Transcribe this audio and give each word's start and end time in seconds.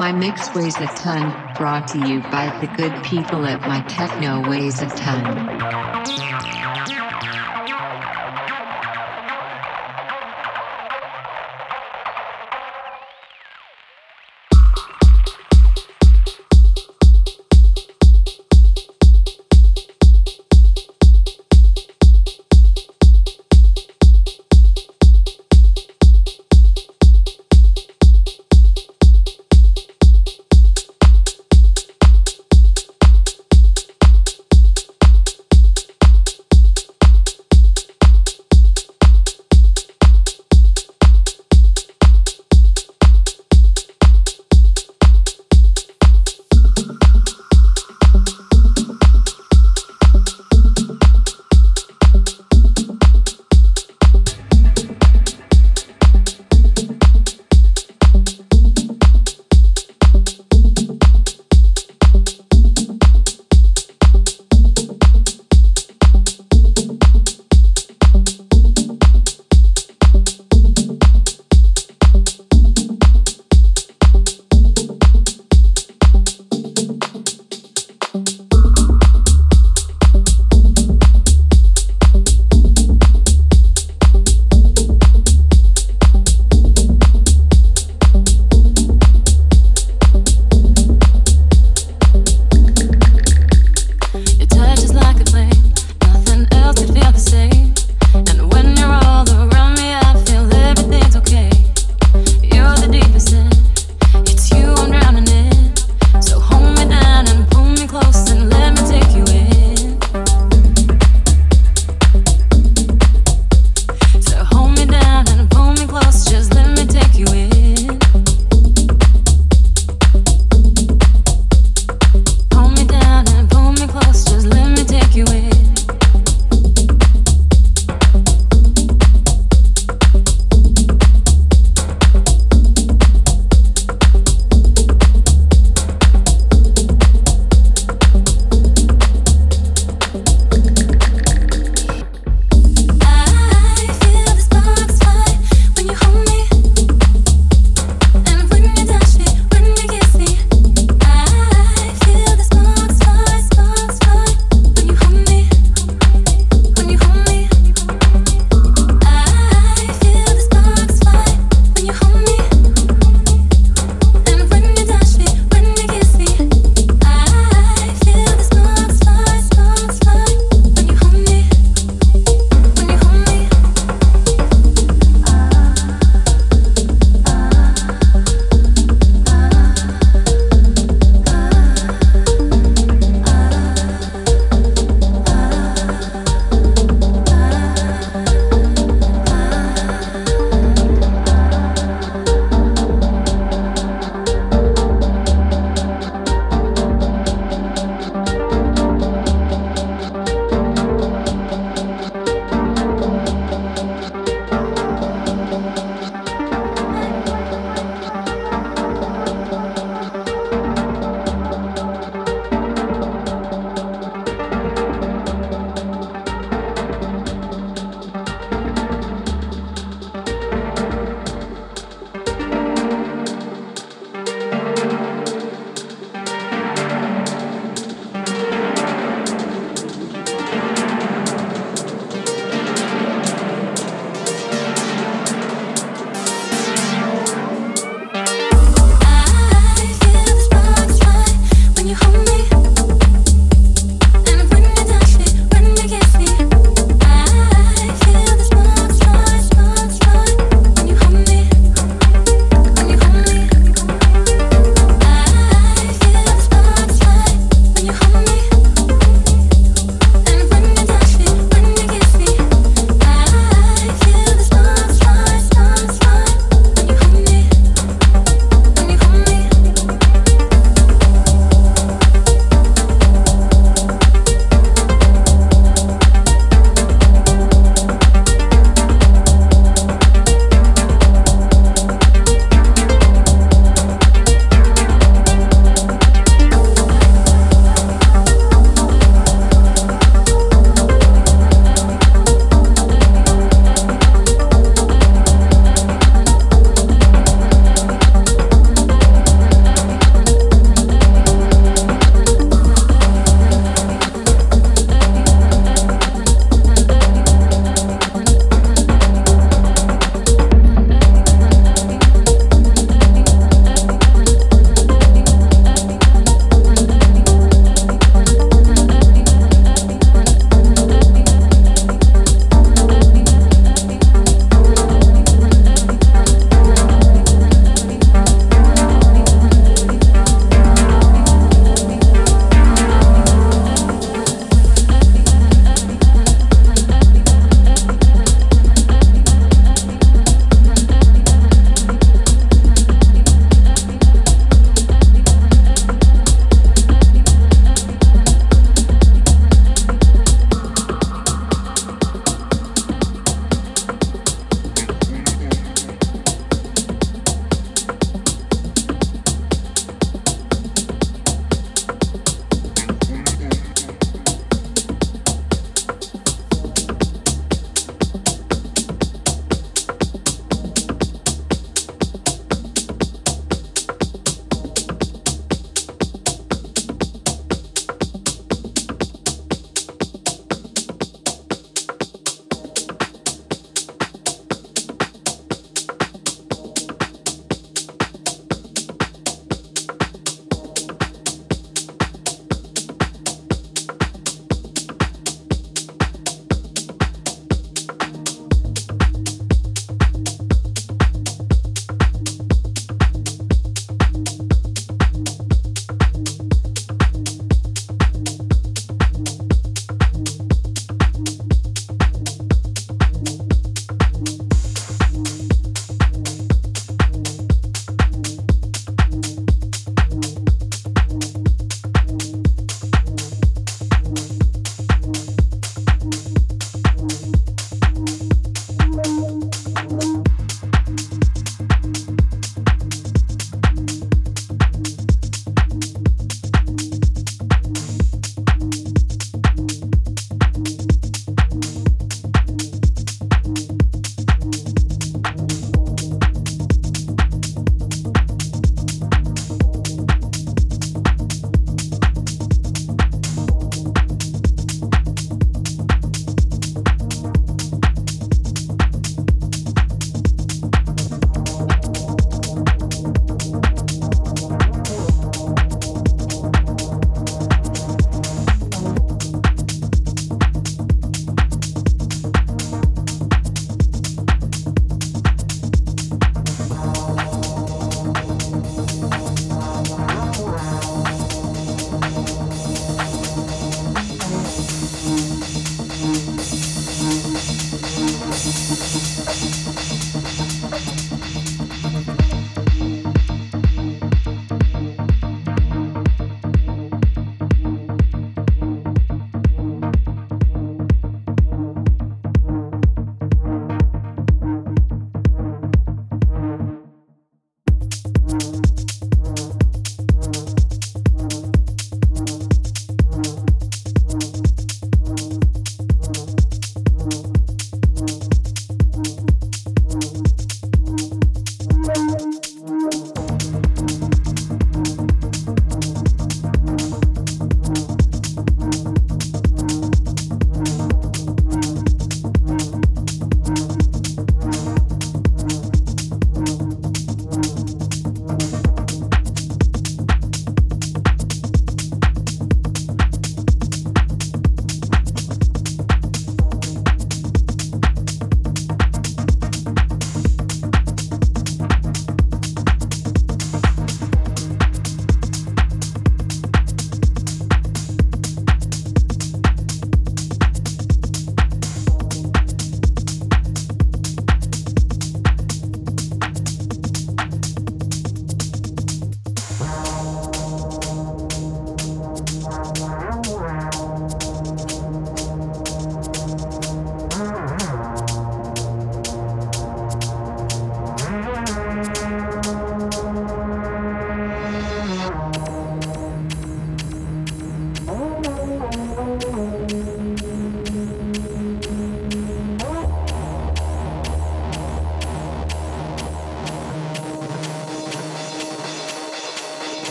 My 0.00 0.12
mix 0.12 0.54
weighs 0.54 0.76
a 0.76 0.86
ton, 0.86 1.30
brought 1.56 1.86
to 1.88 1.98
you 2.08 2.22
by 2.22 2.48
the 2.62 2.68
good 2.74 3.04
people 3.04 3.44
at 3.44 3.60
My 3.68 3.82
Techno 3.82 4.48
Weighs 4.48 4.80
a 4.80 4.86
Ton. 4.86 6.59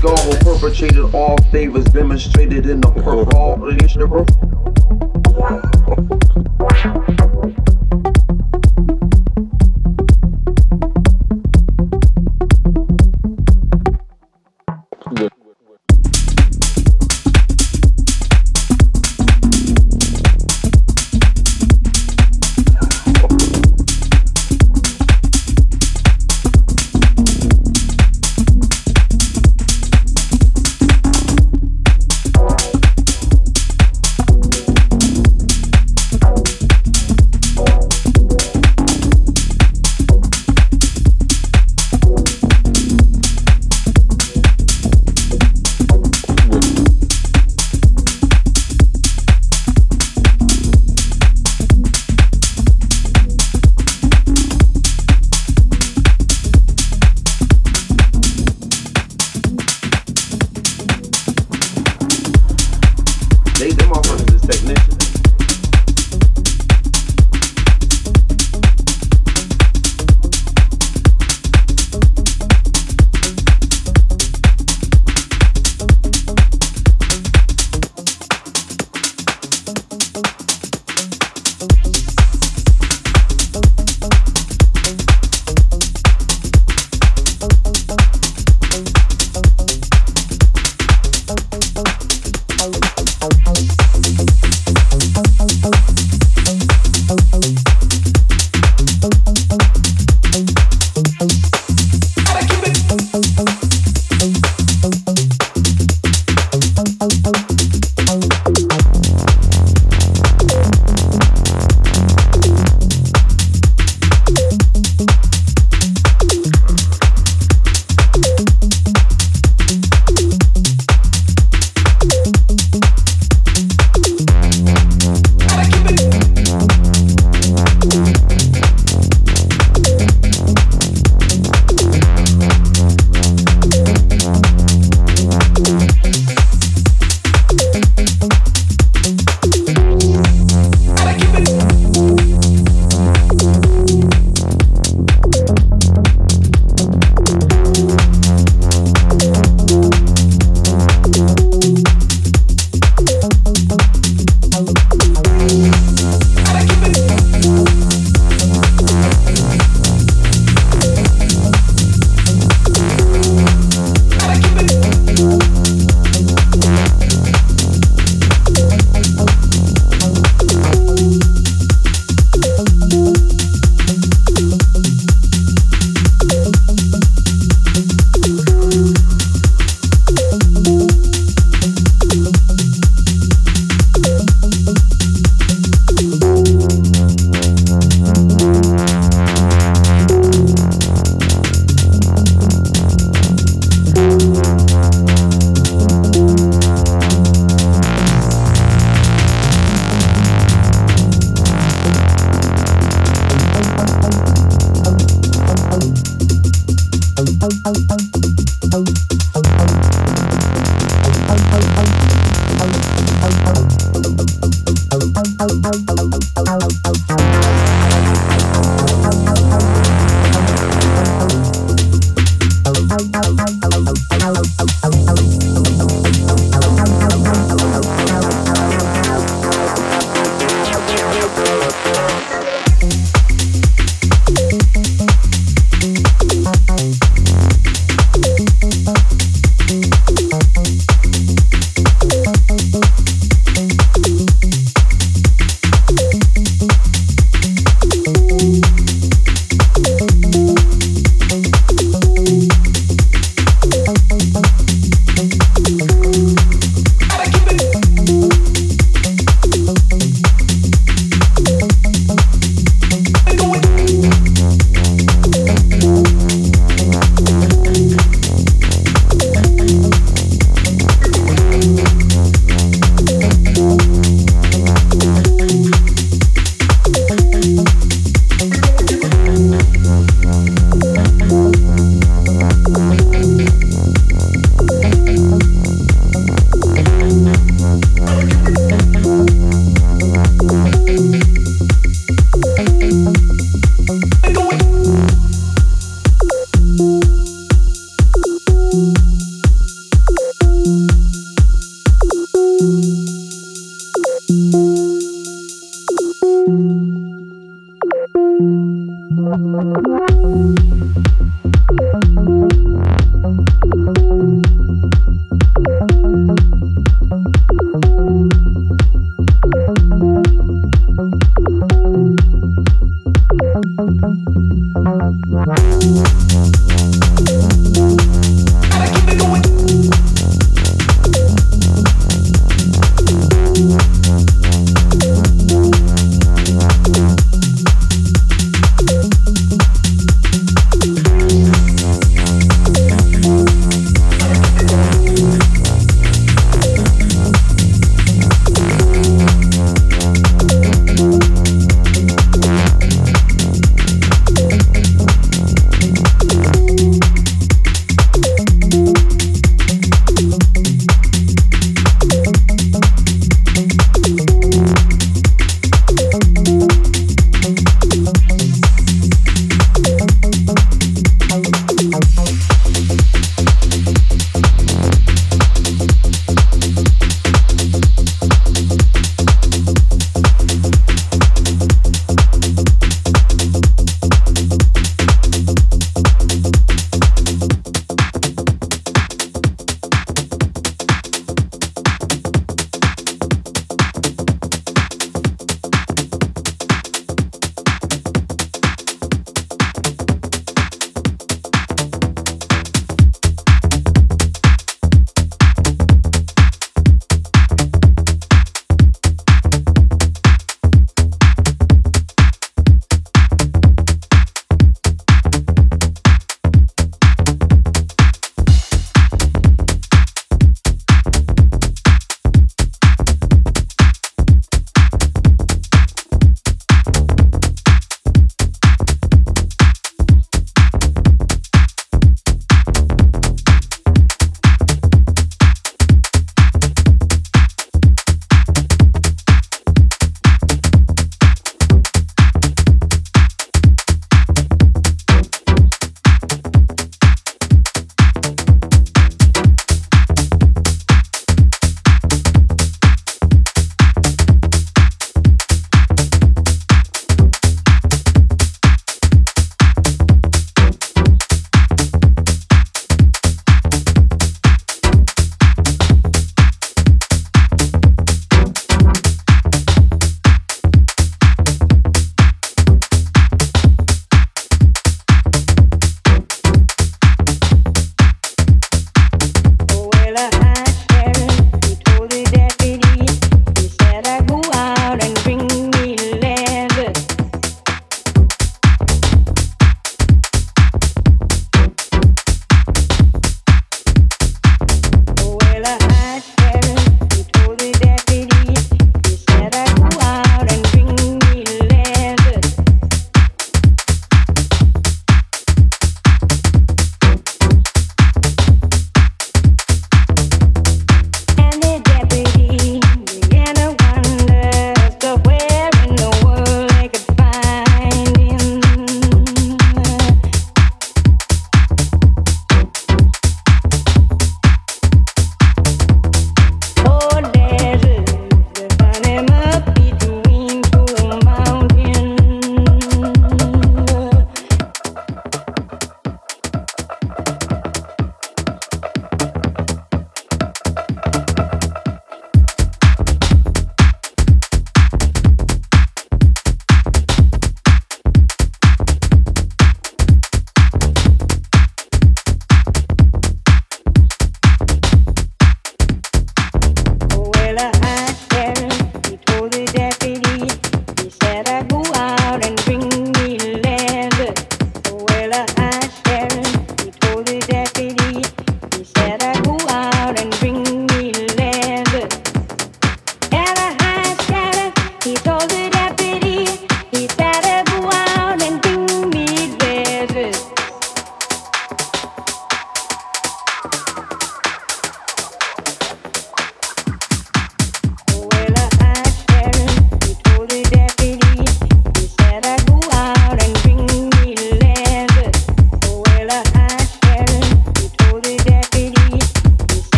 God 0.00 0.18
who 0.18 0.32
perpetrated 0.38 1.14
all 1.14 1.36
favors 1.50 1.84
demonstrated 1.84 2.64
in 2.64 2.80
the 2.80 2.90
purple. 2.90 3.30